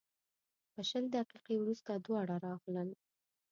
په 0.73 0.81
شل 0.89 1.05
دقیقې 1.17 1.55
وروسته 1.59 1.91
دواړه 2.05 2.35
راغلل. 2.45 2.89